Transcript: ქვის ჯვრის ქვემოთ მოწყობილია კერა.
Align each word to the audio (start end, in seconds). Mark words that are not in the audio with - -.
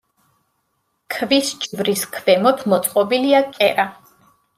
ქვის 1.15 1.51
ჯვრის 1.65 2.05
ქვემოთ 2.15 2.63
მოწყობილია 2.73 3.43
კერა. 3.59 3.87